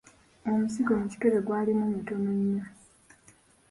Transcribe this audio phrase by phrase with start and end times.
[0.49, 2.63] Omuzigo mu kikebe gwalimu mutono nnyo.